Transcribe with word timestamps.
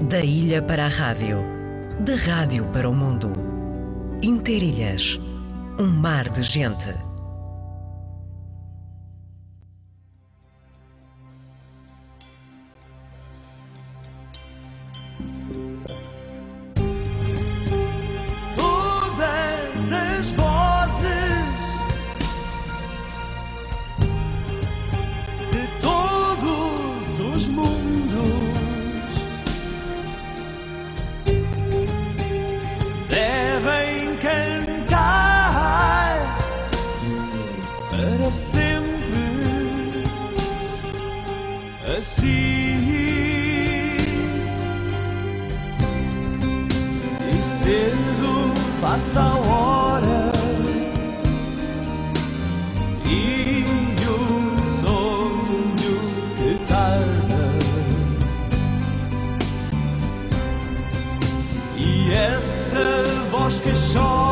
Da 0.00 0.20
ilha 0.20 0.60
para 0.62 0.84
a 0.84 0.88
rádio, 0.88 1.38
da 2.00 2.16
rádio 2.16 2.66
para 2.66 2.88
o 2.88 2.94
mundo. 2.94 3.32
Interilhas, 4.22 5.18
um 5.78 5.86
mar 5.86 6.28
de 6.28 6.42
gente. 6.42 7.05
Cedo 48.86 48.92
passa 48.92 49.20
a 49.20 49.34
hora. 49.36 50.32
E 53.04 53.64
o 54.06 54.64
sonho 54.64 55.98
que 56.36 56.58
tarda 56.68 57.44
e 61.76 62.12
essa 62.12 63.04
voz 63.30 63.60
que 63.60 63.72
chora 63.72 64.25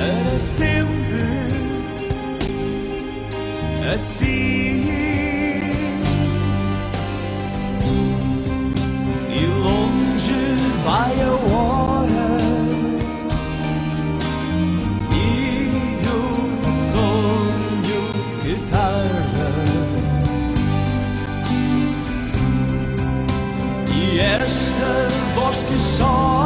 para 0.00 0.38
sempre 0.38 1.20
assim. 3.94 4.88
E 9.28 9.46
longe 9.62 10.56
vai 10.84 11.14
a 11.20 11.32
hora. 11.52 12.28
E 15.12 16.00
o 16.08 16.72
sonho 16.92 18.02
que 18.42 18.54
tarda. 18.70 19.50
E 23.94 24.20
esta 24.20 25.08
voz 25.34 25.62
que 25.62 25.76
chora 25.98 26.39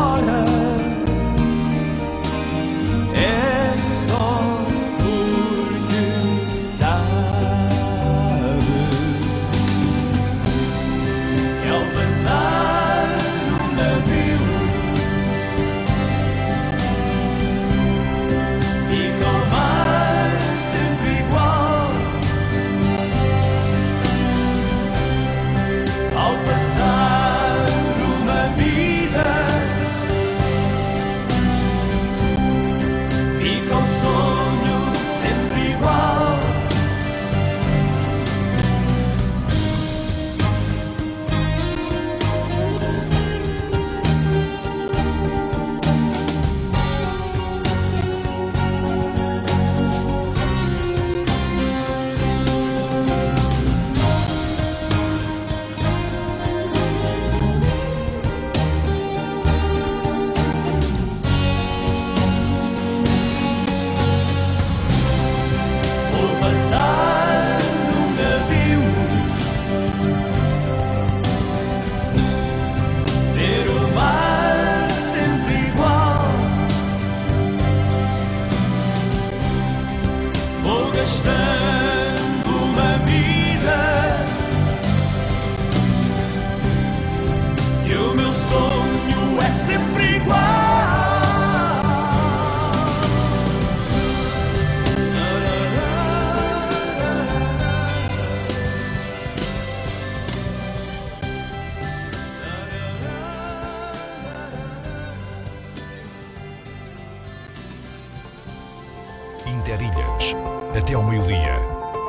Interilhas, 109.54 110.34
até 110.76 110.94
ao 110.94 111.02
meio-dia, 111.02 111.54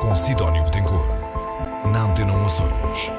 com 0.00 0.16
Sidónio 0.16 0.64
Betancourt, 0.64 1.08
na 1.92 2.02
Antena 2.02 2.32
1 2.32 2.46
Açores. 2.46 3.12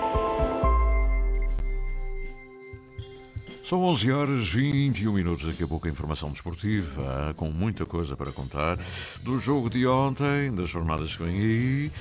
São 3.64 3.84
11 3.84 4.12
horas 4.12 4.48
21 4.50 5.12
minutos. 5.12 5.46
Daqui 5.46 5.64
a 5.64 5.68
pouco 5.68 5.88
a 5.88 5.90
informação 5.90 6.30
desportiva, 6.30 7.34
com 7.36 7.50
muita 7.50 7.86
coisa 7.86 8.16
para 8.16 8.32
contar. 8.32 8.78
Do 9.22 9.38
jogo 9.38 9.70
de 9.70 9.88
ontem, 9.88 10.54
das 10.54 10.70
jornadas 10.70 11.16
que 11.16 11.24
vêm 11.24 11.36
aí 11.36 11.92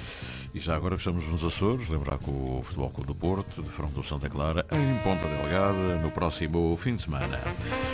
E 0.56 0.58
já 0.58 0.74
agora 0.74 0.94
estamos 0.94 1.28
nos 1.28 1.44
Açores, 1.44 1.86
lembrar 1.90 2.16
que 2.16 2.30
o 2.30 2.62
Futebol 2.64 2.88
Clube 2.88 3.08
do 3.08 3.14
Porto 3.14 3.60
defronta 3.60 4.00
o 4.00 4.02
Santa 4.02 4.26
Clara 4.30 4.64
em 4.72 4.96
Ponta 5.04 5.26
Delgada 5.26 5.96
no 6.00 6.10
próximo 6.10 6.74
fim 6.78 6.94
de 6.94 7.02
semana. 7.02 7.38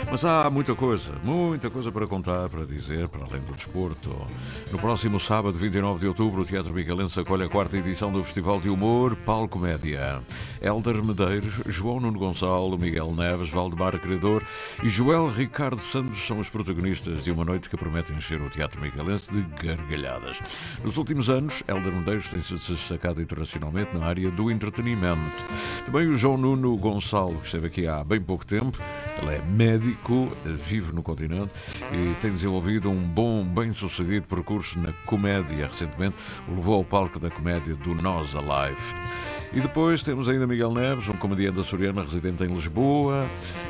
Mas 0.09 0.23
há 0.23 0.49
muita 0.49 0.73
coisa, 0.73 1.11
muita 1.25 1.69
coisa 1.69 1.91
para 1.91 2.07
contar, 2.07 2.47
para 2.47 2.65
dizer, 2.65 3.09
para 3.09 3.25
além 3.25 3.41
do 3.41 3.51
desporto. 3.51 4.15
No 4.71 4.79
próximo 4.79 5.19
sábado, 5.19 5.59
29 5.59 5.99
de 5.99 6.07
outubro, 6.07 6.41
o 6.41 6.45
Teatro 6.45 6.73
Miguelense 6.73 7.19
acolhe 7.19 7.43
a 7.43 7.49
quarta 7.49 7.77
edição 7.77 8.13
do 8.13 8.23
Festival 8.23 8.61
de 8.61 8.69
Humor 8.69 9.17
Palco 9.17 9.59
Média. 9.59 10.21
Helder 10.61 11.03
Medeiros, 11.03 11.55
João 11.65 11.99
Nuno 11.99 12.17
Gonçalo, 12.17 12.77
Miguel 12.77 13.11
Neves, 13.13 13.49
Valdemar 13.49 13.99
Criador 13.99 14.41
e 14.81 14.87
Joel 14.87 15.27
Ricardo 15.27 15.81
Santos 15.81 16.25
são 16.25 16.39
os 16.39 16.49
protagonistas 16.49 17.25
de 17.25 17.31
uma 17.31 17.43
noite 17.43 17.69
que 17.69 17.75
promete 17.75 18.13
encher 18.13 18.41
o 18.41 18.49
Teatro 18.49 18.79
Miguelense 18.79 19.33
de 19.33 19.41
gargalhadas. 19.61 20.39
Nos 20.81 20.95
últimos 20.95 21.29
anos, 21.29 21.61
Helder 21.67 21.91
Medeiros 21.91 22.29
tem 22.29 22.39
se 22.57 22.71
destacado 22.71 23.21
internacionalmente 23.21 23.95
na 23.95 24.05
área 24.05 24.29
do 24.31 24.49
entretenimento. 24.49 25.43
Também 25.85 26.07
o 26.07 26.15
João 26.15 26.37
Nuno 26.37 26.75
Gonçalo, 26.77 27.39
que 27.39 27.45
esteve 27.45 27.67
aqui 27.67 27.87
há 27.87 28.03
bem 28.03 28.21
pouco 28.21 28.45
tempo, 28.45 28.79
ele 29.21 29.35
é 29.35 29.41
médico, 29.41 30.29
vive 30.45 30.93
no 30.93 31.03
continente 31.03 31.53
e 31.91 32.15
tem 32.21 32.31
desenvolvido 32.31 32.89
um 32.89 33.01
bom, 33.01 33.43
bem-sucedido 33.43 34.27
percurso 34.27 34.79
na 34.79 34.93
comédia. 35.05 35.67
Recentemente 35.67 36.15
o 36.47 36.55
levou 36.55 36.75
ao 36.75 36.83
palco 36.83 37.19
da 37.19 37.29
comédia 37.29 37.75
do 37.75 37.93
Nós 37.95 38.35
Alive. 38.35 39.32
E 39.55 39.59
depois 39.59 40.03
temos 40.03 40.27
ainda 40.27 40.47
Miguel 40.47 40.73
Neves, 40.73 41.07
um 41.07 41.13
comediante 41.13 41.59
açoriano 41.59 42.01
residente 42.01 42.43
em 42.43 42.47
Lisboa. 42.47 43.23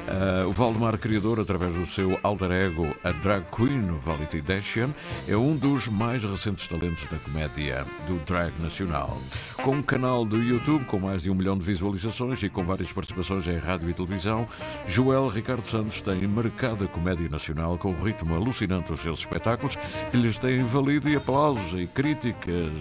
Uh, 0.08 0.48
o 0.48 0.52
Valdemar 0.54 0.98
Criador, 0.98 1.42
através 1.42 1.76
do 1.76 1.86
seu 1.86 2.18
alter 2.24 2.52
ego, 2.52 2.96
a 3.04 3.12
drag 3.12 3.44
queen 3.54 4.00
Vality 4.02 4.40
Dashian, 4.40 4.92
é 5.28 5.36
um 5.36 5.58
dos 5.58 5.90
mais 5.90 6.24
recentes 6.24 6.70
talentos 6.70 7.06
da 7.08 7.18
comédia 7.18 7.86
do 8.08 8.18
drag 8.26 8.54
nacional. 8.62 9.18
Com 9.62 9.72
um 9.72 9.82
canal 9.82 10.24
do 10.24 10.42
YouTube 10.42 10.86
com 10.86 11.00
mais 11.00 11.24
de 11.24 11.30
um 11.30 11.36
milhão 11.36 11.58
de 11.58 11.66
visualizações 11.66 12.42
e 12.44 12.48
com 12.48 12.64
várias 12.64 12.94
participações 12.94 13.46
em 13.46 13.58
rádio 13.58 13.90
e 13.90 13.94
televisão, 13.94 14.48
Joel 14.88 15.28
Ricardo 15.28 15.66
Santos 15.66 16.02
tem 16.02 16.26
marcado 16.28 16.86
a 16.86 16.88
comédia 16.88 17.28
nacional 17.28 17.78
com 17.78 17.92
um 17.92 18.02
ritmo 18.02 18.36
alucinante 18.36 18.90
dos 18.90 19.02
seus 19.02 19.20
espetáculos 19.20 19.78
que 20.10 20.16
lhes 20.16 20.38
têm 20.38 20.62
valido 20.62 21.10
e 21.10 21.18
aplausos 21.18 21.74
e 21.78 21.88
críticas 21.88 22.72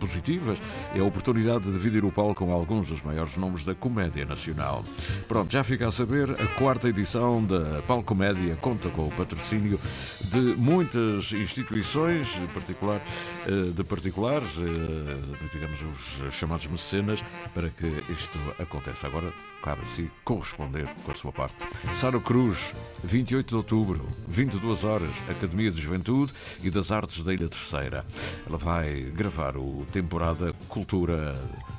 positivas 0.00 0.60
e 0.92 0.98
a 0.98 1.04
oportunidade 1.04 1.64
de 1.64 1.72
dividir 1.72 2.04
o 2.04 2.10
palco 2.10 2.47
com 2.47 2.47
alguns 2.52 2.88
dos 2.88 3.02
maiores 3.02 3.36
nomes 3.36 3.64
da 3.64 3.74
comédia 3.74 4.24
nacional. 4.24 4.82
Pronto, 5.26 5.52
já 5.52 5.62
fica 5.64 5.88
a 5.88 5.90
saber, 5.90 6.30
a 6.30 6.46
quarta 6.58 6.88
edição 6.88 7.44
da 7.44 7.82
Palcomédia 7.86 8.56
conta 8.56 8.88
com 8.90 9.06
o 9.06 9.10
patrocínio 9.10 9.80
de 10.20 10.38
muitas 10.56 11.32
instituições, 11.32 12.28
particular, 12.54 13.00
eh, 13.46 13.72
de 13.72 13.84
particulares, 13.84 14.48
eh, 14.58 15.48
digamos 15.52 15.82
os 15.82 16.34
chamados 16.34 16.66
mecenas, 16.66 17.24
para 17.54 17.70
que 17.70 17.86
isto 18.10 18.38
aconteça. 18.58 19.06
Agora 19.06 19.32
cabe 19.62 19.82
a 19.82 19.84
si 19.84 20.10
corresponder 20.24 20.88
com 21.04 21.12
a 21.12 21.14
sua 21.14 21.32
parte. 21.32 21.56
Sara 21.94 22.20
Cruz, 22.20 22.74
28 23.02 23.48
de 23.48 23.56
outubro, 23.56 24.06
22 24.26 24.84
horas, 24.84 25.10
Academia 25.28 25.70
de 25.70 25.80
Juventude 25.80 26.32
e 26.62 26.70
das 26.70 26.90
Artes 26.90 27.24
da 27.24 27.32
Ilha 27.32 27.48
Terceira. 27.48 28.04
Ela 28.46 28.58
vai 28.58 29.02
gravar 29.14 29.56
o 29.56 29.84
temporada 29.92 30.54
Cultura 30.68 31.34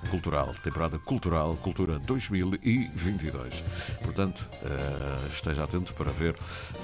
Cultural 0.09 0.53
temporada 0.63 0.99
cultural, 0.99 1.55
Cultura 1.57 1.99
2022. 1.99 3.63
Portanto, 4.03 4.47
uh, 4.61 5.27
esteja 5.27 5.63
atento 5.63 5.93
para 5.93 6.11
ver 6.11 6.35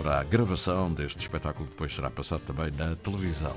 para 0.02 0.20
a 0.20 0.24
gravação 0.24 0.94
deste 0.94 1.20
espetáculo 1.20 1.66
que 1.66 1.72
depois 1.72 1.94
será 1.94 2.10
passado 2.10 2.42
também 2.42 2.72
na 2.72 2.96
televisão. 2.96 3.56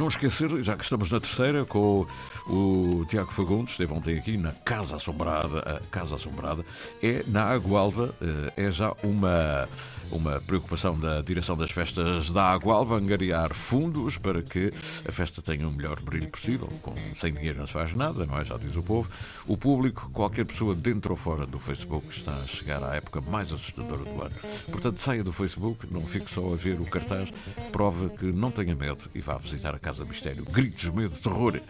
Não 0.00 0.08
esquecer, 0.08 0.48
já 0.64 0.78
que 0.78 0.82
estamos 0.82 1.10
na 1.10 1.20
terceira, 1.20 1.62
com 1.66 2.06
o 2.46 3.04
Tiago 3.06 3.30
Fagundes, 3.30 3.72
esteve 3.72 3.92
ontem 3.92 4.16
aqui 4.16 4.38
na 4.38 4.50
Casa 4.50 4.96
Assombrada. 4.96 5.58
A 5.58 5.80
Casa 5.90 6.14
Assombrada 6.14 6.64
é 7.02 7.22
na 7.28 7.44
Água 7.44 8.14
eh, 8.22 8.52
é 8.68 8.70
já 8.70 8.94
uma 9.02 9.68
uma 10.12 10.40
preocupação 10.40 10.98
da 10.98 11.22
direção 11.22 11.56
das 11.56 11.70
festas 11.70 12.32
da 12.32 12.42
Água 12.42 12.80
angariar 12.96 13.54
fundos 13.54 14.18
para 14.18 14.42
que 14.42 14.72
a 15.06 15.12
festa 15.12 15.40
tenha 15.40 15.68
o 15.68 15.70
melhor 15.70 16.00
brilho 16.00 16.28
possível. 16.28 16.68
Com, 16.82 16.94
sem 17.14 17.32
dinheiro 17.32 17.58
não 17.58 17.66
se 17.66 17.72
faz 17.72 17.94
nada, 17.94 18.26
não 18.26 18.38
é? 18.38 18.44
Já 18.44 18.56
diz 18.56 18.76
o 18.76 18.82
povo. 18.82 19.08
O 19.46 19.56
público, 19.56 20.10
qualquer 20.12 20.44
pessoa 20.44 20.74
dentro 20.74 21.12
ou 21.12 21.16
fora 21.16 21.46
do 21.46 21.58
Facebook, 21.58 22.08
está 22.10 22.32
a 22.32 22.46
chegar 22.46 22.82
à 22.82 22.96
época 22.96 23.20
mais 23.20 23.52
assustadora 23.52 24.02
do 24.02 24.22
ano. 24.22 24.34
Portanto, 24.70 24.98
saia 24.98 25.22
do 25.22 25.32
Facebook, 25.32 25.86
não 25.90 26.02
fique 26.02 26.30
só 26.30 26.52
a 26.52 26.56
ver 26.56 26.80
o 26.80 26.84
cartaz, 26.84 27.32
prova 27.70 28.08
que 28.08 28.26
não 28.26 28.50
tenha 28.50 28.74
medo 28.74 29.04
e 29.14 29.20
vá 29.20 29.36
visitar 29.36 29.74
a 29.74 29.78
Casa 29.78 29.89
Mistério. 29.98 30.44
Gritos, 30.44 30.88
medo, 30.90 31.14
terror. 31.16 31.60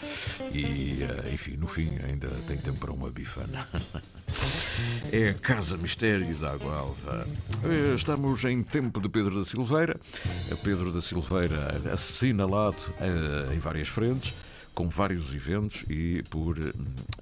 E, 0.52 1.02
eh, 1.02 1.32
enfim, 1.32 1.56
no 1.56 1.66
fim 1.66 1.90
ainda 2.06 2.28
tem 2.46 2.56
tempo 2.56 2.78
para 2.78 2.92
uma 2.92 3.10
bifana. 3.10 3.66
É 5.12 5.30
a 5.30 5.34
Casa 5.34 5.76
Mistério 5.76 6.32
da 6.36 6.52
Água 6.52 6.74
Alva. 6.74 7.26
Eh, 7.64 7.94
estamos 7.96 8.44
em 8.44 8.62
tempo 8.62 9.00
de 9.00 9.08
Pedro 9.08 9.38
da 9.38 9.44
Silveira. 9.44 9.98
Pedro 10.62 10.92
da 10.92 11.00
Silveira 11.00 11.76
assinalado 11.92 12.78
eh, 13.00 13.54
em 13.54 13.58
várias 13.58 13.88
frentes 13.88 14.32
com 14.74 14.88
vários 14.88 15.34
eventos 15.34 15.84
e 15.88 16.22
por 16.30 16.58
hum, 16.58 16.72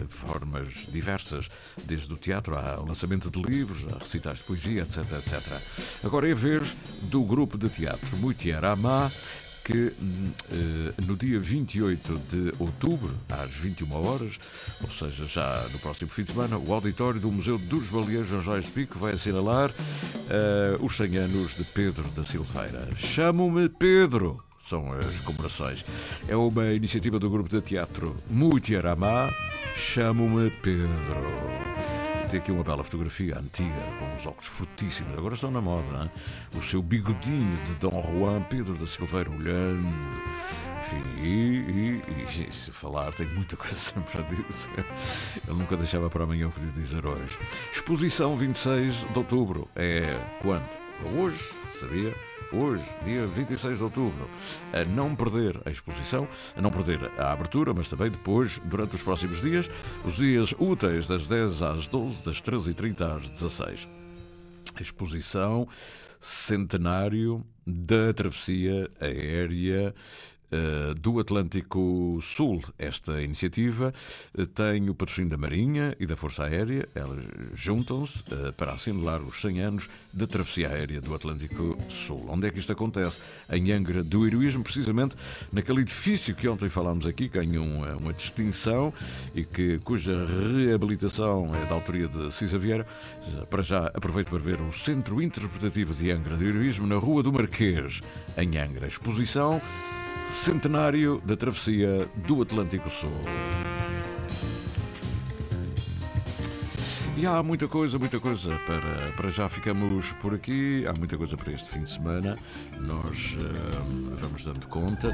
formas 0.08 0.68
diversas, 0.92 1.48
desde 1.84 2.12
o 2.12 2.16
teatro 2.16 2.56
ao 2.56 2.84
lançamento 2.84 3.30
de 3.30 3.40
livros, 3.40 3.84
a 3.92 3.98
recitais 3.98 4.38
de 4.38 4.44
poesia, 4.44 4.82
etc, 4.82 4.98
etc. 4.98 5.60
Agora 6.04 6.28
é 6.28 6.34
ver 6.34 6.62
do 7.02 7.22
grupo 7.24 7.58
de 7.58 7.68
teatro 7.68 8.16
Muitier 8.18 8.64
Amá, 8.64 9.10
que 9.68 9.92
eh, 10.50 11.02
no 11.06 11.14
dia 11.14 11.38
28 11.38 12.20
de 12.30 12.54
outubro, 12.58 13.14
às 13.28 13.50
21 13.50 13.92
horas, 14.02 14.38
ou 14.82 14.90
seja, 14.90 15.26
já 15.26 15.62
no 15.70 15.78
próximo 15.80 16.10
fim 16.10 16.22
de 16.22 16.32
semana, 16.32 16.56
o 16.56 16.72
auditório 16.72 17.20
do 17.20 17.30
Museu 17.30 17.58
dos 17.58 17.90
Baleeiros 17.90 18.28
João 18.42 18.58
de 18.58 18.70
Pico 18.70 18.98
vai 18.98 19.12
assinalar 19.12 19.70
uh, 19.70 20.82
os 20.82 20.96
100 20.96 21.18
anos 21.18 21.54
de 21.54 21.64
Pedro 21.64 22.04
da 22.16 22.24
Silveira. 22.24 22.88
Chamo-me 22.96 23.68
Pedro! 23.68 24.38
São 24.66 24.90
as 24.92 25.20
comemorações. 25.20 25.84
É 26.26 26.34
uma 26.34 26.72
iniciativa 26.72 27.18
do 27.18 27.28
grupo 27.28 27.50
de 27.50 27.60
teatro 27.60 28.16
Mutiaramá. 28.30 29.30
Chamo-me 29.76 30.50
Pedro 30.62 31.67
tem 32.28 32.40
aqui 32.40 32.52
uma 32.52 32.62
bela 32.62 32.84
fotografia 32.84 33.38
antiga, 33.38 33.80
com 33.98 34.14
os 34.14 34.26
óculos 34.26 34.46
fortíssimos, 34.46 35.16
agora 35.16 35.34
estão 35.34 35.50
na 35.50 35.62
moda, 35.62 36.02
hein? 36.02 36.10
o 36.54 36.62
seu 36.62 36.82
bigodinho 36.82 37.56
de 37.64 37.74
Dom 37.76 38.02
Juan 38.02 38.42
Pedro 38.42 38.74
da 38.74 38.86
Silveira 38.86 39.30
olhando. 39.30 39.88
Enfim, 40.80 41.02
e, 41.22 42.02
e, 42.06 42.48
e, 42.48 42.52
se 42.52 42.70
falar, 42.70 43.12
tem 43.14 43.26
muita 43.28 43.56
coisa 43.56 43.76
sempre 43.78 44.18
a 44.18 44.22
dizer. 44.22 44.86
Ele 45.46 45.58
nunca 45.58 45.76
deixava 45.76 46.10
para 46.10 46.24
amanhã 46.24 46.48
o 46.48 46.52
que 46.52 46.60
dizer 46.60 47.04
hoje. 47.06 47.38
Exposição 47.72 48.36
26 48.36 49.06
de 49.10 49.18
outubro. 49.18 49.68
É 49.74 50.18
quando? 50.42 50.77
Hoje, 51.04 51.38
sabia? 51.72 52.14
hoje, 52.52 52.82
dia 53.04 53.26
26 53.26 53.78
de 53.78 53.84
outubro, 53.84 54.28
a 54.72 54.84
não 54.84 55.14
perder 55.14 55.60
a 55.64 55.70
exposição, 55.70 56.26
a 56.56 56.60
não 56.60 56.70
perder 56.70 57.10
a 57.18 57.32
abertura, 57.32 57.74
mas 57.74 57.88
também 57.88 58.10
depois, 58.10 58.58
durante 58.64 58.96
os 58.96 59.02
próximos 59.02 59.40
dias, 59.40 59.70
os 60.04 60.16
dias 60.16 60.54
úteis 60.58 61.06
das 61.06 61.28
10 61.28 61.62
às 61.62 61.88
12, 61.88 62.24
das 62.24 62.40
13h30 62.40 63.16
às 63.16 63.30
16 63.30 63.88
A 64.76 64.82
exposição 64.82 65.68
centenário 66.20 67.44
da 67.66 68.12
travessia 68.12 68.90
aérea 69.00 69.94
do 71.00 71.20
Atlântico 71.20 72.18
Sul. 72.22 72.62
Esta 72.78 73.20
iniciativa 73.22 73.92
uh, 74.36 74.46
tem 74.46 74.88
o 74.88 74.94
patrocínio 74.94 75.30
da 75.30 75.36
Marinha 75.36 75.94
e 76.00 76.06
da 76.06 76.16
Força 76.16 76.44
Aérea. 76.44 76.88
Elas 76.94 77.24
juntam-se 77.54 78.20
uh, 78.32 78.52
para 78.54 78.72
assinalar 78.72 79.22
os 79.22 79.40
100 79.40 79.60
anos 79.60 79.90
da 80.12 80.26
travessia 80.26 80.68
aérea 80.70 81.00
do 81.00 81.14
Atlântico 81.14 81.76
Sul. 81.88 82.26
Onde 82.28 82.48
é 82.48 82.50
que 82.50 82.58
isto 82.58 82.72
acontece? 82.72 83.20
Em 83.50 83.72
Angra 83.72 84.02
do 84.02 84.26
Heroísmo, 84.26 84.64
precisamente 84.64 85.16
naquele 85.52 85.80
edifício 85.80 86.34
que 86.34 86.48
ontem 86.48 86.68
falámos 86.68 87.06
aqui, 87.06 87.28
que 87.28 87.38
ganhou 87.38 87.64
uma, 87.64 87.96
uma 87.96 88.12
distinção 88.12 88.92
e 89.34 89.44
que, 89.44 89.78
cuja 89.80 90.26
reabilitação 90.26 91.54
é 91.54 91.64
da 91.66 91.74
autoria 91.74 92.08
de 92.08 92.32
Cisa 92.32 92.58
Vieira. 92.58 92.86
Para 93.50 93.62
já, 93.62 93.86
aproveito 93.88 94.28
para 94.28 94.38
ver 94.38 94.60
o 94.60 94.72
Centro 94.72 95.20
Interpretativo 95.20 95.94
de 95.94 96.10
Angra 96.10 96.36
do 96.36 96.44
Heroísmo 96.44 96.86
na 96.86 96.96
Rua 96.96 97.22
do 97.22 97.32
Marquês, 97.32 98.00
em 98.36 98.58
Angra. 98.58 98.86
Exposição 98.86 99.60
centenário 100.28 101.22
da 101.24 101.36
travessia 101.36 102.08
do 102.16 102.42
Atlântico 102.42 102.88
Sul. 102.90 103.10
E 107.16 107.26
há 107.26 107.42
muita 107.42 107.66
coisa, 107.66 107.98
muita 107.98 108.20
coisa 108.20 108.56
para, 108.64 109.10
para 109.16 109.28
já 109.28 109.48
ficamos 109.48 110.12
por 110.20 110.34
aqui. 110.34 110.84
Há 110.86 110.96
muita 110.96 111.18
coisa 111.18 111.36
para 111.36 111.52
este 111.52 111.68
fim 111.68 111.82
de 111.82 111.90
semana. 111.90 112.38
Nós 112.78 113.36
uh, 113.40 114.14
vamos 114.14 114.44
dando 114.44 114.68
conta. 114.68 115.12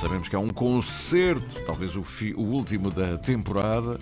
Sabemos 0.00 0.28
que 0.28 0.36
há 0.36 0.38
um 0.38 0.48
concerto, 0.48 1.62
talvez 1.66 1.94
o, 1.94 2.02
fi, 2.02 2.32
o 2.32 2.40
último 2.40 2.90
da 2.90 3.18
temporada, 3.18 3.98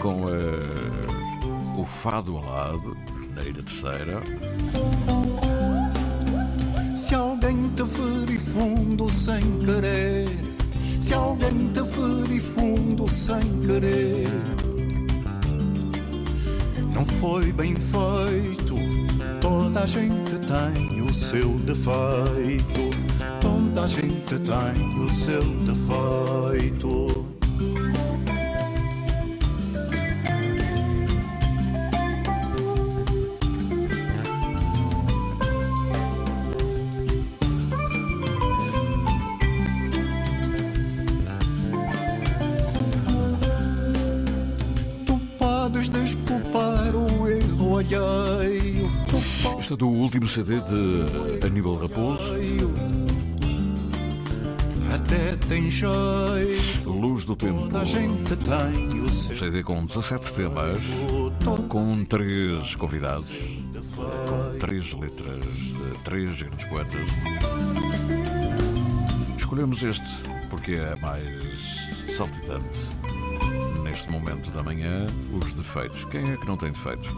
com 0.00 0.24
uh, 0.24 1.78
o 1.78 1.84
Fado 1.84 2.38
Alado, 2.38 2.96
na 3.34 3.42
Ilha 3.42 3.62
Terceira. 3.62 5.47
Se 6.98 7.14
alguém 7.14 7.68
te 7.76 7.84
ferir 7.84 8.40
fundo 8.40 9.08
sem 9.08 9.40
querer 9.64 10.28
Se 10.98 11.14
alguém 11.14 11.68
te 11.72 11.84
feriu 11.84 12.42
fundo 12.42 13.08
sem 13.08 13.40
querer, 13.64 14.28
não 16.92 17.04
foi 17.04 17.52
bem 17.52 17.76
feito. 17.76 18.74
Toda 19.40 19.84
a 19.84 19.86
gente 19.86 20.38
tem 20.40 21.00
o 21.00 21.14
seu 21.14 21.48
defeito. 21.60 22.90
Toda 23.40 23.84
a 23.84 23.86
gente 23.86 24.38
tem 24.40 24.98
o 24.98 25.08
seu 25.08 25.44
defeito. 25.64 27.27
Desculpar 45.90 46.94
o 46.94 47.28
erro 47.28 47.78
alheio. 47.78 48.90
Isto 49.58 49.74
é 49.74 49.76
do 49.76 49.88
último 49.88 50.26
CD 50.26 50.60
de 50.60 51.46
Aníbal 51.46 51.76
Raposo, 51.76 52.34
até 54.94 55.36
tem 55.48 55.70
jeito. 55.70 56.90
Luz 56.90 57.24
do 57.24 57.36
Tempo. 57.36 57.62
Toda 57.62 57.80
a 57.80 57.84
gente 57.84 58.36
tem 58.36 59.00
o 59.00 59.10
seu 59.10 59.36
CD 59.36 59.62
com 59.62 59.84
17 59.84 60.34
temas, 60.34 60.78
com 61.68 62.04
três 62.04 62.74
convidados, 62.76 63.28
com 63.94 64.58
três 64.58 64.92
letras 64.94 65.44
de 65.44 65.98
três 66.04 66.42
grandes 66.42 66.66
poetas. 66.66 67.08
Escolhemos 69.36 69.82
este 69.82 70.22
porque 70.50 70.72
é 70.72 70.96
mais 70.96 72.16
saltitante. 72.16 72.97
Neste 73.98 74.12
momento 74.12 74.52
da 74.52 74.62
manhã, 74.62 75.06
os 75.32 75.52
defeitos. 75.54 76.04
Quem 76.04 76.30
é 76.30 76.36
que 76.36 76.46
não 76.46 76.56
tem 76.56 76.70
defeitos? 76.70 77.10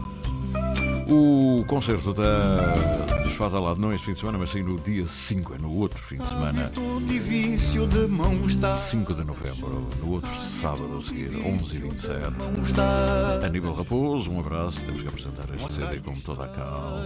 O 1.07 1.63
concerto 1.67 2.11
da 2.11 3.19
Desfada 3.23 3.59
Lado 3.59 3.79
não 3.79 3.91
é 3.91 3.95
este 3.95 4.05
fim 4.05 4.13
de 4.13 4.19
semana, 4.19 4.39
mas 4.39 4.49
sim 4.49 4.63
no 4.63 4.79
dia 4.79 5.05
5, 5.05 5.53
é 5.53 5.57
no 5.59 5.71
outro 5.75 6.01
fim 6.01 6.17
de 6.17 6.25
semana. 6.27 6.63
virtude 6.63 7.13
e 7.13 7.19
vício 7.19 7.85
de 7.85 8.07
mãos 8.07 8.55
dar. 8.55 8.75
5 8.75 9.13
de 9.13 9.23
novembro, 9.23 9.87
no 9.99 10.11
outro 10.13 10.33
sábado 10.33 10.97
a 10.97 11.01
seguir, 11.03 11.29
11 11.45 11.75
e 11.75 11.79
27 11.81 12.51
Mãos 12.51 12.73
dar. 12.73 13.45
Aníbal 13.45 13.73
Raposo, 13.75 14.31
um 14.31 14.39
abraço. 14.39 14.83
Temos 14.83 15.03
que 15.03 15.07
apresentar 15.07 15.45
este 15.53 15.73
CD 15.73 15.99
com 15.99 16.13
toda 16.13 16.45
a 16.45 16.47
calma. 16.47 17.03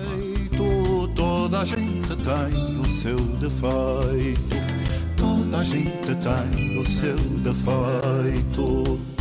Toda 1.13 1.59
a 1.59 1.65
gente 1.65 2.15
tem 2.15 2.79
o 2.79 2.85
seu 2.87 3.17
defeito. 3.17 4.55
Toda 5.17 5.59
a 5.59 5.63
gente 5.63 6.15
tem 6.15 6.79
o 6.79 6.87
seu 6.87 7.17
defeito. 7.43 9.14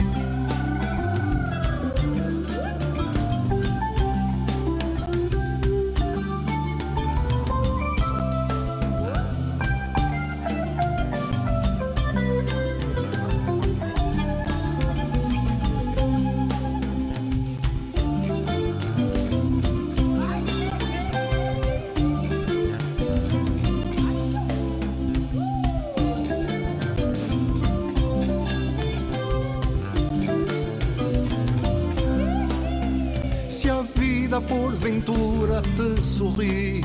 Vida 34.35 34.41
porventura 34.49 35.63
te 35.77 36.03
sorri, 36.03 36.85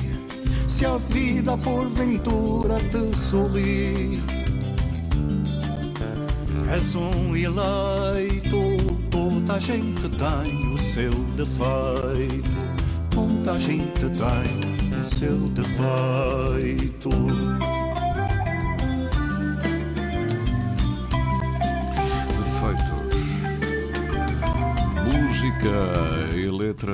se 0.68 0.86
a 0.86 0.98
vida 0.98 1.58
porventura 1.58 2.80
te 2.92 3.16
sorri, 3.16 4.22
és 6.72 6.96
um 6.96 7.36
eleito. 7.36 9.00
Toda 9.10 9.56
a 9.56 9.60
gente 9.60 10.08
tem 10.10 10.74
o 10.74 10.78
seu 10.78 11.12
defeito, 11.36 12.58
toda 13.10 13.54
a 13.54 13.58
gente 13.58 14.00
tem 14.00 15.00
o 15.00 15.04
seu 15.04 15.38
defeito. 15.56 17.10
Defeitos. 22.38 23.00
Música 25.12 26.20
letra. 26.70 26.94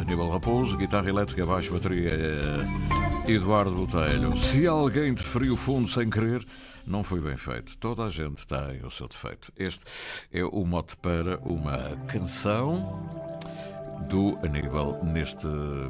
Aníbal 0.00 0.30
Raposo, 0.30 0.76
guitarra 0.76 1.08
elétrica, 1.08 1.44
baixo, 1.44 1.72
bateria. 1.72 2.10
eh, 2.10 3.30
Eduardo 3.30 3.74
Botelho. 3.76 4.36
Se 4.38 4.66
alguém 4.66 5.10
interferiu 5.10 5.54
fundo 5.56 5.86
sem 5.86 6.08
querer, 6.08 6.44
não 6.86 7.04
foi 7.04 7.20
bem 7.20 7.36
feito. 7.36 7.76
Toda 7.76 8.04
a 8.04 8.10
gente 8.10 8.46
tem 8.46 8.80
o 8.84 8.90
seu 8.90 9.06
defeito. 9.06 9.52
Este 9.56 9.84
é 10.32 10.42
o 10.42 10.64
mote 10.64 10.96
para 10.96 11.38
uma 11.40 11.94
canção 12.08 12.80
do 14.08 14.38
Aníbal 14.42 15.04
neste 15.04 15.46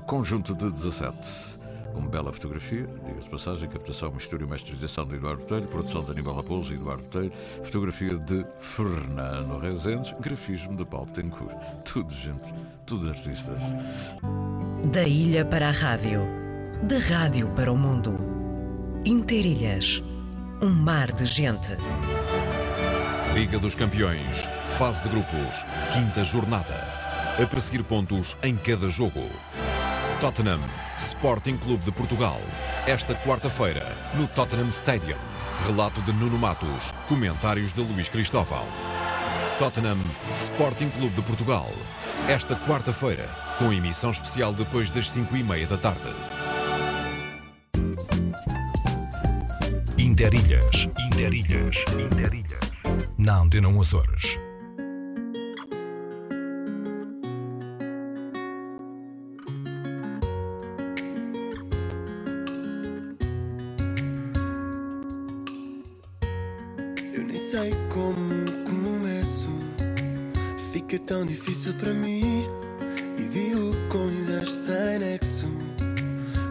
conjunto 0.06 0.52
de 0.54 0.70
17. 0.70 1.59
Uma 1.94 2.08
bela 2.08 2.32
fotografia, 2.32 2.86
diga-se 3.04 3.24
de 3.24 3.30
passagem, 3.30 3.68
captação, 3.68 4.10
mistura 4.12 4.44
e 4.44 4.46
masterização 4.46 5.06
de 5.06 5.16
Eduardo 5.16 5.42
Botelho, 5.42 5.66
produção 5.66 6.04
de 6.04 6.10
Aníbal 6.12 6.36
Raposo 6.36 6.72
e 6.72 6.76
Eduardo 6.76 7.02
Botelho, 7.02 7.32
fotografia 7.62 8.16
de 8.16 8.44
Fernando 8.60 9.58
Rezendes, 9.58 10.14
grafismo 10.20 10.76
de 10.76 10.84
Paulo 10.84 11.08
Tencourt. 11.08 11.54
Tudo, 11.84 12.12
gente, 12.14 12.54
tudo 12.86 13.08
artistas. 13.08 13.60
Da 14.92 15.02
ilha 15.02 15.44
para 15.44 15.68
a 15.68 15.72
rádio, 15.72 16.22
da 16.82 16.98
rádio 16.98 17.48
para 17.50 17.72
o 17.72 17.76
mundo. 17.76 18.18
Interilhas, 19.04 20.02
um 20.62 20.70
mar 20.70 21.12
de 21.12 21.24
gente. 21.24 21.76
Liga 23.34 23.58
dos 23.58 23.74
Campeões, 23.74 24.48
fase 24.76 25.02
de 25.02 25.08
grupos, 25.08 25.64
quinta 25.92 26.24
jornada. 26.24 27.00
A 27.42 27.46
perseguir 27.46 27.84
pontos 27.84 28.36
em 28.42 28.56
cada 28.56 28.90
jogo. 28.90 29.22
Tottenham, 30.20 30.60
Sporting 30.98 31.56
Clube 31.56 31.82
de 31.82 31.90
Portugal. 31.90 32.38
Esta 32.86 33.14
quarta-feira, 33.14 33.96
no 34.12 34.28
Tottenham 34.28 34.68
Stadium. 34.68 35.16
Relato 35.66 36.02
de 36.02 36.12
Nuno 36.12 36.38
Matos, 36.38 36.92
comentários 37.08 37.72
de 37.72 37.80
Luís 37.80 38.10
Cristóvão. 38.10 38.66
Tottenham, 39.58 39.96
Sporting 40.34 40.90
Clube 40.90 41.14
de 41.14 41.22
Portugal. 41.22 41.72
Esta 42.28 42.54
quarta-feira, 42.54 43.26
com 43.58 43.72
emissão 43.72 44.10
especial 44.10 44.52
depois 44.52 44.90
das 44.90 45.08
5 45.08 45.34
e 45.38 45.42
meia 45.42 45.66
da 45.66 45.78
tarde. 45.78 46.12
Interilhas. 49.96 50.90
Interilhas. 50.98 51.76
Interilhas. 51.98 52.60
Na 53.16 53.38
Antena 53.38 53.68
1 53.68 53.80
Açores. 53.80 54.49
Difícil 71.40 71.72
para 71.74 71.94
mim. 71.94 72.46
E 73.18 73.22
digo 73.32 73.70
coisas 73.88 74.50
sem 74.50 74.98
nexo. 74.98 75.46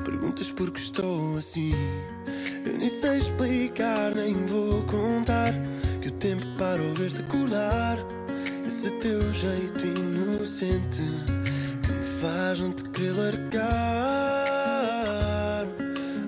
Perguntas 0.04 0.52
porque 0.52 0.80
estou 0.80 1.38
assim. 1.38 1.72
Eu 2.66 2.78
nem 2.78 2.90
sei 2.90 3.18
explicar, 3.18 4.14
nem 4.16 4.34
vou 4.48 4.82
contar. 4.84 5.54
Que 6.02 6.08
o 6.08 6.12
tempo 6.12 6.44
para 6.58 6.82
ouvir-te 6.82 7.22
acordar. 7.22 8.00
Esse 8.66 8.90
teu 9.00 9.22
jeito 9.34 9.80
inocente 9.80 11.04
que 11.84 11.92
me 11.92 12.04
faz 12.22 12.60
não 12.60 12.72
te 12.72 12.84
querer 12.90 13.14
largar. 13.14 13.66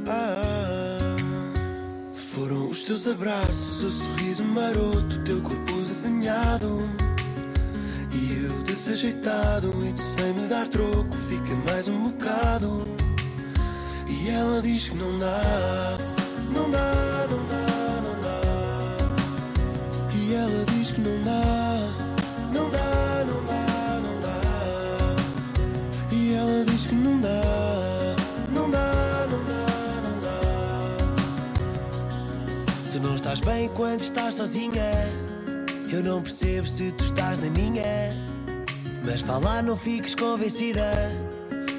Ah. 0.08 1.15
Foram 2.15 2.70
os 2.70 2.84
teus 2.84 3.08
abraços, 3.08 3.84
o 3.84 3.91
sorriso 3.91 4.44
maroto, 4.44 5.15
o 5.15 5.24
teu 5.24 5.41
corpo 5.41 5.74
desenhado. 5.82 7.11
Eu 8.82 8.86
desajeitado, 8.86 9.68
e 9.86 9.94
tu 9.94 10.02
sem 10.02 10.34
me 10.34 10.48
dar 10.48 10.68
troco, 10.68 11.16
fica 11.30 11.54
mais 11.70 11.88
um 11.88 12.10
bocado. 12.10 12.84
E 14.08 14.28
ela 14.28 14.60
diz 14.60 14.90
que 14.90 14.96
não 14.96 15.20
dá, 15.20 15.98
não 16.52 16.72
dá, 16.72 17.28
não 17.30 17.46
dá, 17.46 18.02
não 18.02 18.20
dá. 18.24 18.42
E 20.16 20.34
ela 20.34 20.66
diz 20.74 20.92
que 20.94 21.00
não 21.00 21.22
dá, 21.22 21.42
não 22.52 22.70
dá, 22.72 23.24
não 23.24 23.46
dá, 23.46 24.02
não 24.02 24.20
dá. 24.20 24.42
E 26.12 26.34
ela 26.34 26.66
diz 26.66 26.88
que 26.88 26.96
não 26.96 27.22
dá, 27.22 27.42
não 28.52 28.68
dá, 28.68 29.28
não 29.30 29.44
dá, 29.46 29.68
não 30.02 30.20
dá. 30.22 30.40
Tu 32.92 33.00
não 33.00 33.16
estás 33.16 33.42
bem 33.42 33.70
quando 33.76 34.02
estás 34.02 34.34
sozinha. 34.34 34.92
Eu 35.88 36.04
não 36.04 36.20
percebo 36.20 36.68
se 36.68 36.92
tu 36.94 37.04
estás 37.04 37.40
na 37.40 37.50
minha. 37.52 38.40
Mas 39.03 39.22
vá 39.22 39.38
lá, 39.38 39.62
não 39.62 39.75
fiques 39.75 40.15
convencida. 40.15 40.91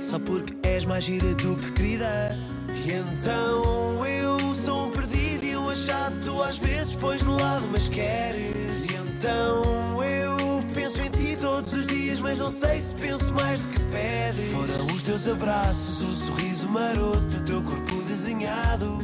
Só 0.05 0.19
porque 0.19 0.55
és 0.67 0.85
mais 0.85 1.05
gira 1.05 1.35
do 1.37 1.57
que 1.57 1.73
querida. 1.73 2.37
E 2.85 2.93
então 2.93 4.05
eu 4.05 4.39
sou 4.55 4.87
um 4.87 4.91
perdido 4.91 5.45
e 5.45 5.57
um 5.57 5.69
achado. 5.69 6.17
Tu 6.25 6.43
às 6.43 6.59
vezes 6.59 6.95
pões 6.97 7.23
de 7.23 7.31
lado, 7.31 7.69
mas 7.71 7.89
queres. 7.89 8.85
E 8.87 8.95
então 8.95 10.03
eu 10.03 10.37
penso 10.75 11.01
em 11.01 11.11
ti 11.11 11.37
todos 11.41 11.73
os 11.73 11.87
dias, 11.87 12.19
mas 12.21 12.37
não 12.39 12.51
sei 12.51 12.81
se 12.81 12.95
penso 12.97 13.33
mais 13.35 13.61
do 13.61 13.69
que 13.69 13.79
pedes. 13.85 14.51
Foram 14.53 14.87
os 14.87 15.03
teus 15.03 15.29
abraços, 15.29 16.03
o 16.03 16.13
sorriso 16.13 16.69
maroto, 16.69 17.37
o 17.37 17.45
teu 17.45 17.63
corpo 17.63 18.03
desenhado. 18.03 18.99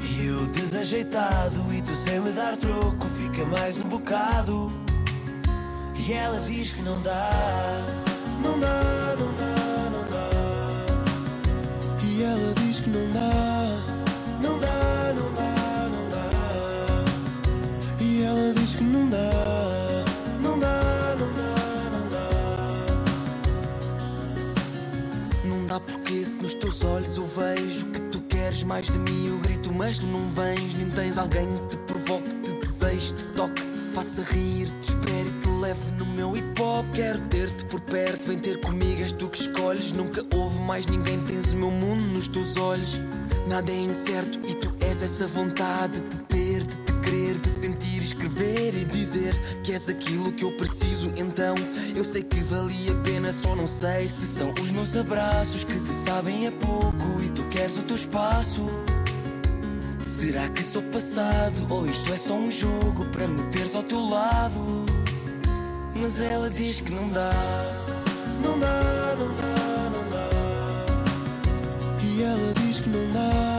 E 0.00 0.26
eu 0.26 0.46
desajeitado, 0.48 1.72
e 1.72 1.80
tu 1.82 1.94
sem 1.94 2.20
me 2.20 2.30
dar 2.32 2.56
troco, 2.56 3.06
fica 3.18 3.44
mais 3.44 3.80
um 3.80 3.88
bocado. 3.88 4.79
E 6.08 6.12
ela 6.14 6.40
diz 6.40 6.72
que 6.72 6.80
não 6.82 6.98
dá, 7.02 7.30
não 8.42 8.58
dá, 8.58 9.16
não 9.18 9.32
dá, 9.34 9.90
não 9.92 10.02
dá. 10.10 10.30
E 12.02 12.22
ela 12.22 12.54
diz 12.54 12.80
que 12.80 12.88
não 12.88 13.10
dá, 13.12 13.30
não 14.40 14.58
dá, 14.58 15.12
não 15.14 15.30
dá, 15.34 15.88
não 15.92 16.08
dá. 16.08 16.30
E 18.00 18.22
ela 18.22 18.52
diz 18.54 18.74
que 18.74 18.82
não 18.82 19.08
dá, 19.10 19.30
não 20.42 20.58
dá, 20.58 21.16
não 21.18 21.32
dá, 21.34 21.54
não 21.92 22.08
dá. 22.08 22.28
Não 25.44 25.66
dá 25.66 25.78
porque 25.78 26.24
se 26.24 26.42
nos 26.42 26.54
teus 26.54 26.82
olhos 26.82 27.18
eu 27.18 27.26
vejo 27.28 27.86
que 27.86 28.00
tu 28.10 28.20
queres 28.22 28.64
mais 28.64 28.86
de 28.86 28.98
mim, 28.98 29.28
eu 29.28 29.38
grito, 29.38 29.70
mas 29.72 29.98
tu 29.98 30.06
não 30.06 30.26
vens, 30.30 30.74
nem 30.74 30.90
tens 30.90 31.18
alguém 31.18 31.46
que 31.58 31.66
te 31.68 31.76
provoque, 31.76 32.30
te 32.42 32.52
deseje, 32.54 33.14
te 33.14 33.26
toque, 33.34 33.62
te 33.62 33.78
faça 33.94 34.22
rir, 34.22 34.68
perto, 37.90 38.26
vem 38.26 38.38
ter 38.38 38.60
comigo, 38.60 39.02
és 39.02 39.12
tu 39.12 39.28
que 39.28 39.42
escolhes. 39.42 39.92
Nunca 39.92 40.24
houve 40.34 40.60
mais 40.62 40.86
ninguém, 40.86 41.20
tens 41.24 41.52
o 41.52 41.56
meu 41.56 41.70
mundo 41.70 42.02
nos 42.14 42.28
teus 42.28 42.56
olhos. 42.56 43.00
Nada 43.46 43.70
é 43.70 43.80
incerto 43.80 44.38
e 44.48 44.54
tu 44.54 44.72
és 44.80 45.02
essa 45.02 45.26
vontade 45.26 46.00
de 46.00 46.16
ter, 46.28 46.62
de 46.62 46.76
te 46.76 46.92
querer, 47.02 47.38
de 47.38 47.48
sentir, 47.48 47.98
escrever 47.98 48.74
e 48.76 48.84
dizer 48.84 49.34
que 49.64 49.72
és 49.72 49.88
aquilo 49.88 50.32
que 50.32 50.44
eu 50.44 50.52
preciso. 50.52 51.12
Então 51.16 51.54
eu 51.94 52.04
sei 52.04 52.22
que 52.22 52.40
valia 52.44 52.92
a 52.92 53.02
pena, 53.02 53.32
só 53.32 53.56
não 53.56 53.66
sei 53.66 54.06
se 54.06 54.26
são 54.26 54.52
os 54.60 54.70
meus 54.70 54.96
abraços 54.96 55.64
que 55.64 55.74
te 55.74 55.92
sabem 55.92 56.46
a 56.46 56.52
pouco 56.52 57.22
e 57.24 57.28
tu 57.30 57.42
queres 57.44 57.76
o 57.76 57.82
teu 57.82 57.96
espaço. 57.96 58.66
Será 59.98 60.48
que 60.48 60.62
sou 60.62 60.82
passado 60.82 61.66
ou 61.68 61.86
isto 61.86 62.12
é 62.12 62.16
só 62.16 62.34
um 62.34 62.50
jogo 62.50 63.04
para 63.06 63.26
me 63.26 63.42
teres 63.50 63.74
ao 63.74 63.82
teu 63.82 64.00
lado? 64.00 64.99
Mas 66.00 66.18
ela 66.18 66.48
diz 66.48 66.80
que 66.80 66.92
não 66.92 67.10
dá, 67.10 67.30
não 68.42 68.58
dá, 68.58 69.16
não 69.18 69.36
dá, 69.36 69.90
não 69.92 70.08
dá. 70.08 70.30
E 72.02 72.22
ela 72.22 72.54
diz 72.54 72.80
que 72.80 72.88
não 72.88 73.10
dá, 73.10 73.49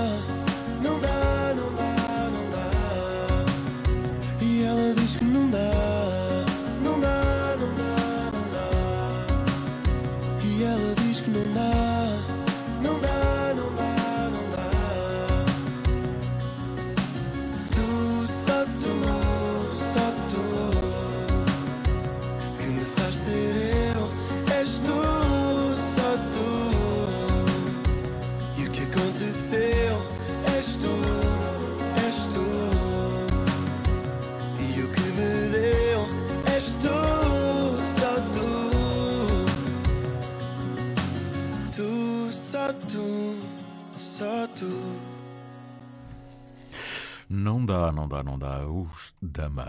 não 48.23 48.37
dá. 48.37 48.59
Os 48.65 49.13
Dama. 49.21 49.67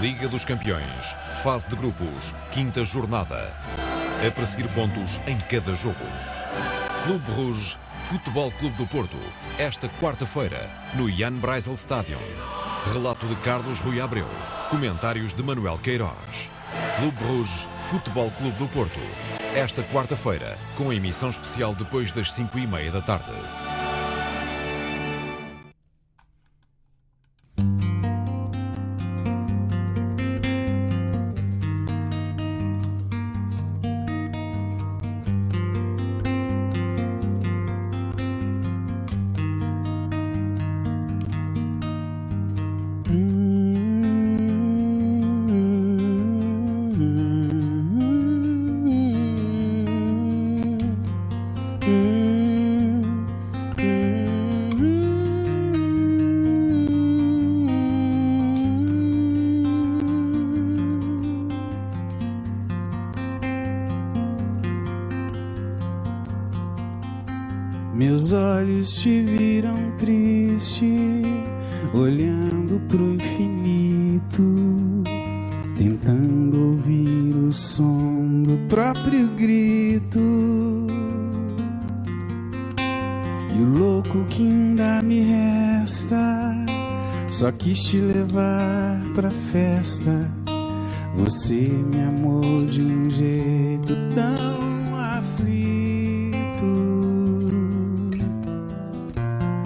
Liga 0.00 0.28
dos 0.28 0.44
Campeões, 0.44 1.16
fase 1.42 1.68
de 1.68 1.76
grupos, 1.76 2.34
quinta 2.50 2.84
jornada. 2.84 3.52
A 4.26 4.30
perseguir 4.30 4.68
pontos 4.72 5.20
em 5.26 5.36
cada 5.38 5.74
jogo. 5.74 5.96
Clube 7.04 7.30
Rouge, 7.32 7.78
Futebol 8.02 8.50
Clube 8.52 8.76
do 8.76 8.86
Porto, 8.86 9.16
esta 9.58 9.88
quarta-feira, 9.88 10.70
no 10.94 11.10
Jan 11.10 11.32
Breisel 11.32 11.74
Stadium. 11.74 12.20
Relato 12.92 13.26
de 13.26 13.36
Carlos 13.36 13.80
Rui 13.80 14.00
Abreu. 14.00 14.28
Comentários 14.70 15.34
de 15.34 15.42
Manuel 15.42 15.78
Queiroz. 15.78 16.50
Clube 16.96 17.24
Rouge, 17.24 17.68
Futebol 17.82 18.30
Clube 18.32 18.56
do 18.56 18.68
Porto. 18.68 19.00
Esta 19.54 19.82
quarta-feira, 19.82 20.56
com 20.76 20.92
emissão 20.92 21.30
especial 21.30 21.74
depois 21.74 22.12
das 22.12 22.32
5 22.32 22.58
e 22.58 22.66
meia 22.66 22.90
da 22.90 23.02
tarde. 23.02 23.32
Meus 68.00 68.32
olhos 68.32 68.94
te 68.94 69.20
viram 69.20 69.76
triste, 69.98 70.90
olhando 71.92 72.80
pro 72.88 73.12
infinito, 73.12 74.42
tentando 75.76 76.68
ouvir 76.68 77.36
o 77.36 77.52
som 77.52 78.42
do 78.42 78.56
próprio 78.70 79.28
grito. 79.36 80.18
E 83.54 83.60
o 83.60 83.66
louco 83.66 84.24
que 84.30 84.44
ainda 84.44 85.02
me 85.02 85.20
resta, 85.20 86.56
só 87.30 87.52
quis 87.52 87.84
te 87.84 87.98
levar 87.98 88.98
pra 89.14 89.28
festa. 89.28 90.26
Você 91.16 91.68
me 91.92 92.00
amou 92.00 92.64
de 92.64 92.82
um 92.82 93.10
jeito 93.10 93.94
tão 94.14 94.49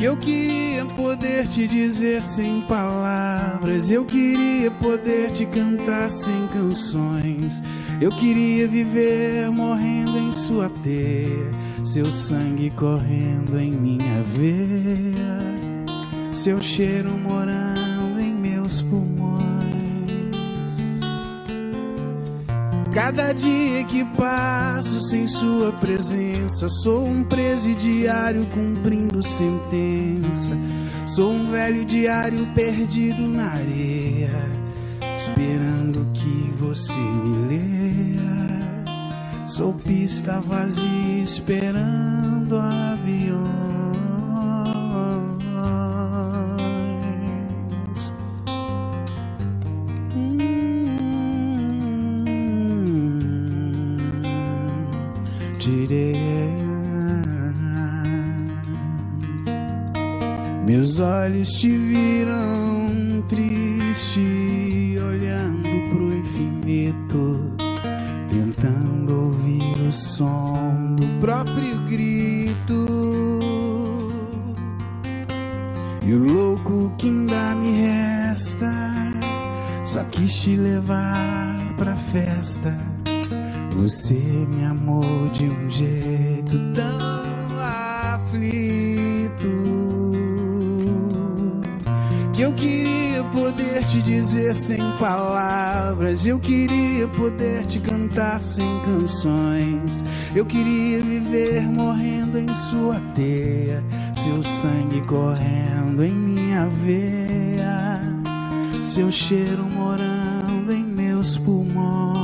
eu 0.04 0.18
queria 0.18 0.84
poder 0.84 1.48
te 1.48 1.66
dizer 1.66 2.20
sem 2.20 2.60
palavras. 2.62 3.90
Eu 3.90 4.04
queria 4.04 4.70
poder 4.70 5.30
te 5.30 5.46
cantar 5.46 6.10
sem 6.10 6.46
canções. 6.48 7.62
Eu 8.00 8.10
queria 8.10 8.68
viver 8.68 9.50
morrendo 9.50 10.18
em 10.18 10.30
sua 10.30 10.68
teia, 10.82 11.50
seu 11.82 12.10
sangue 12.10 12.70
correndo 12.70 13.58
em 13.58 13.70
minha 13.72 14.22
veia, 14.24 15.38
seu 16.34 16.60
cheiro 16.60 17.10
morando 17.10 18.20
em 18.20 18.34
meus 18.34 18.82
pulmões. 18.82 19.53
Cada 22.94 23.32
dia 23.32 23.82
que 23.82 24.04
passo 24.04 25.00
sem 25.00 25.26
sua 25.26 25.72
presença, 25.72 26.68
sou 26.68 27.04
um 27.04 27.24
presidiário 27.24 28.46
cumprindo 28.46 29.20
sentença. 29.20 30.52
Sou 31.04 31.32
um 31.32 31.50
velho 31.50 31.84
diário 31.84 32.46
perdido 32.54 33.26
na 33.26 33.48
areia, 33.48 34.30
esperando 35.12 36.06
que 36.14 36.52
você 36.56 36.96
me 36.96 37.48
leia. 37.48 39.44
Sou 39.44 39.72
pista 39.72 40.40
vazia 40.40 41.20
esperando 41.20 42.56
aviões. 42.56 43.63
Meus 60.66 60.98
olhos 60.98 61.50
te 61.60 61.68
viram 61.68 63.22
triste, 63.28 64.96
olhando 64.98 65.90
pro 65.90 66.14
infinito, 66.14 67.52
tentando 68.30 69.26
ouvir 69.26 69.86
o 69.86 69.92
som 69.92 70.96
do 70.96 71.06
próprio 71.20 71.78
grito. 71.86 72.86
E 76.06 76.14
o 76.14 76.32
louco 76.32 76.90
que 76.96 77.08
ainda 77.08 77.54
me 77.56 77.82
resta, 77.82 78.72
só 79.84 80.02
quis 80.04 80.34
te 80.40 80.56
levar 80.56 81.74
pra 81.76 81.94
festa. 81.94 82.74
Você 83.76 84.14
me 84.48 84.64
amou 84.64 85.28
de 85.28 85.44
um 85.44 85.68
jeito 85.68 86.58
tão 86.74 87.60
aflito 88.14 88.73
eu 92.44 92.52
queria 92.52 93.24
poder 93.32 93.82
te 93.86 94.02
dizer 94.02 94.54
sem 94.54 94.78
palavras. 94.98 96.26
Eu 96.26 96.38
queria 96.38 97.08
poder 97.08 97.64
te 97.64 97.80
cantar 97.80 98.42
sem 98.42 98.68
canções. 98.84 100.04
Eu 100.34 100.44
queria 100.44 101.00
viver 101.00 101.62
morrendo 101.62 102.38
em 102.38 102.48
sua 102.48 103.00
teia, 103.14 103.82
seu 104.14 104.42
sangue 104.42 105.00
correndo 105.06 106.04
em 106.04 106.12
minha 106.12 106.66
veia, 106.66 108.00
seu 108.82 109.10
cheiro 109.10 109.64
morando 109.64 110.70
em 110.70 110.84
meus 110.84 111.38
pulmões. 111.38 112.23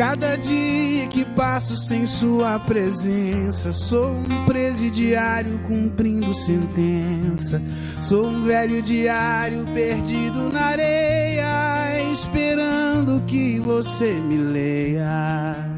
Cada 0.00 0.34
dia 0.34 1.06
que 1.08 1.26
passo 1.26 1.76
sem 1.76 2.06
sua 2.06 2.58
presença, 2.58 3.70
sou 3.70 4.12
um 4.12 4.46
presidiário 4.46 5.58
cumprindo 5.68 6.32
sentença. 6.32 7.60
Sou 8.00 8.26
um 8.26 8.46
velho 8.46 8.80
diário 8.80 9.66
perdido 9.74 10.50
na 10.50 10.68
areia, 10.68 12.10
esperando 12.10 13.22
que 13.26 13.60
você 13.60 14.14
me 14.14 14.38
leia. 14.38 15.70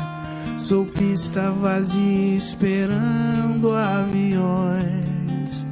Sou 0.57 0.87
pista 0.87 1.51
vazia 1.51 2.37
esperando 2.37 3.75
aviões. 3.75 5.67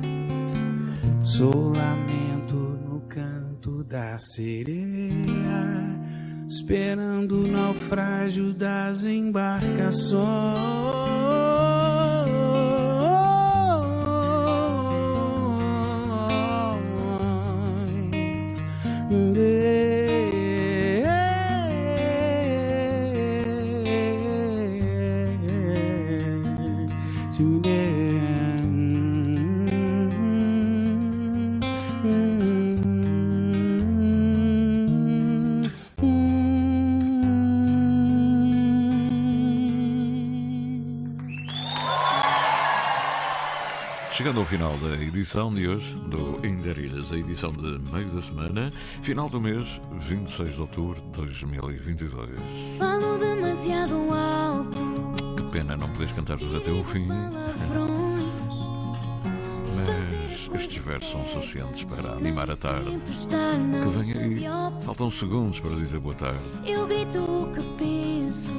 Sou 1.23 1.73
lamento 1.73 2.57
no 2.85 3.01
canto 3.03 3.85
da 3.85 4.19
sereia 4.19 5.40
esperando 6.61 7.43
o 7.43 7.49
naufrágio 7.49 8.53
das 8.53 9.07
embarcações. 9.07 10.21
Final 44.51 44.77
da 44.79 44.97
edição 44.97 45.55
de 45.55 45.69
hoje 45.69 45.95
do 45.95 46.45
Inderilhas, 46.45 47.13
a 47.13 47.17
edição 47.17 47.53
de 47.53 47.79
meio 47.93 48.11
da 48.11 48.21
semana, 48.21 48.73
final 49.01 49.29
do 49.29 49.41
mês, 49.41 49.81
26 50.01 50.57
de 50.57 50.61
outubro 50.61 51.01
de 51.01 51.09
2022. 51.11 52.31
Falo 52.77 53.17
demasiado 53.17 53.95
alto. 54.13 55.37
Que 55.37 55.45
pena 55.53 55.77
não 55.77 55.89
poderes 55.91 56.13
cantar 56.17 56.37
tudo 56.37 56.57
até 56.57 56.73
o 56.73 56.83
fim, 56.83 57.07
mas 59.77 60.61
estes 60.61 60.85
versos 60.85 61.13
são 61.13 61.29
suficientes 61.29 61.85
para 61.85 62.11
animar 62.15 62.51
a 62.51 62.57
tarde. 62.57 62.99
Que 62.99 64.03
vem 64.03 64.19
aí, 64.19 64.45
faltam 64.83 65.09
segundos 65.11 65.61
para 65.61 65.77
dizer 65.77 66.01
boa 66.01 66.17
tarde. 66.17 66.41
Eu 66.67 66.89
grito 66.89 67.21
o 67.21 67.53
que 67.53 67.63
penso. 67.79 68.51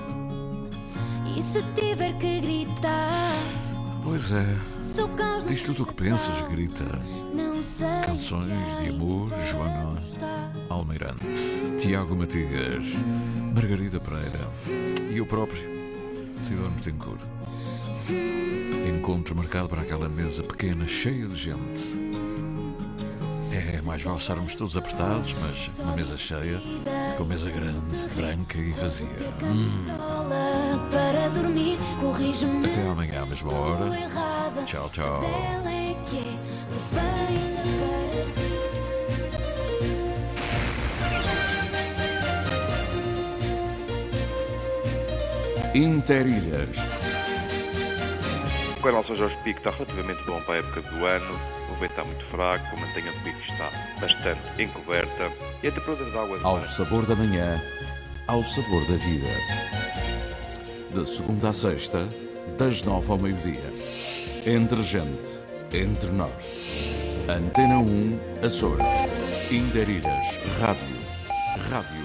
E 1.36 1.44
se 1.44 1.62
tiver 1.76 2.18
que 2.18 2.40
gritar, 2.40 3.61
Pois 4.04 4.32
é, 4.32 4.58
diz 5.48 5.64
tudo 5.64 5.84
o 5.84 5.86
que 5.86 5.94
pensas, 5.94 6.36
grita. 6.50 6.86
Canções 8.06 8.48
de 8.82 8.90
amor, 8.90 9.32
ainda 9.32 9.46
Joana. 9.46 9.98
Almeirante, 10.70 11.78
Tiago 11.78 12.16
Matias, 12.16 12.86
Margarida 13.54 14.00
Pereira 14.00 14.50
e 15.10 15.18
eu 15.18 15.26
próprio, 15.26 15.62
Sidónio 16.44 16.72
Betancourt. 16.72 17.22
Encontro 18.98 19.36
marcado 19.36 19.70
para 19.70 19.82
aquela 19.82 20.10
mesa 20.10 20.44
pequena, 20.44 20.88
cheia 20.88 21.28
de 21.28 21.36
gente. 21.36 22.12
É, 23.52 23.82
mais 23.82 24.02
vale 24.02 24.18
estarmos 24.18 24.56
todos 24.56 24.78
apertados, 24.78 25.36
mas 25.42 25.78
uma 25.80 25.96
mesa 25.96 26.18
cheia, 26.18 26.62
uma 27.20 27.26
mesa 27.26 27.50
grande, 27.50 27.98
branca 28.16 28.58
e 28.58 28.72
vazia. 28.72 29.08
Hum. 29.44 29.70
Até 32.66 32.90
amanhã, 32.90 33.24
à 33.24 33.26
mesma 33.26 33.54
hora. 33.54 33.90
Tchau, 34.66 34.90
tchau. 34.90 35.24
É 35.24 35.58
é. 35.58 36.32
Interilhas. 45.74 46.76
O 48.78 48.84
canal 48.84 49.06
São 49.06 49.16
Jorge 49.16 49.38
Pico 49.44 49.60
está 49.60 49.72
relativamente 49.72 50.22
bom 50.26 50.42
para 50.42 50.56
a 50.56 50.58
época 50.58 50.82
do 50.82 51.06
ano, 51.06 51.40
está 51.88 52.04
muito 52.04 52.26
fraco, 52.26 52.76
a 52.76 52.80
mantenha 52.80 53.12
está 53.48 53.70
bastante 54.00 54.62
encoberta 54.62 55.32
e 55.64 55.68
a 55.68 55.72
temperatura 55.72 56.40
Ao 56.44 56.62
sabor 56.62 57.06
da 57.06 57.16
manhã, 57.16 57.62
ao 58.28 58.44
sabor 58.44 58.86
da 58.88 58.98
vida. 58.98 59.28
De 60.94 61.10
segunda 61.10 61.50
a 61.50 61.54
sexta, 61.54 62.08
das 62.58 62.84
nove 62.84 63.12
ao 63.12 63.18
meio-dia. 63.18 63.74
Entre 64.46 64.82
gente, 64.82 65.40
entre 65.74 66.10
nós. 66.12 66.32
Antena 67.28 67.80
1, 67.80 68.46
Açores. 68.46 68.86
Interilhas, 69.52 70.40
Rádio. 70.60 71.02
Rádio 71.70 72.01